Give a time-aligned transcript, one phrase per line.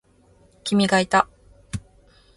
[0.63, 1.29] 君がいた。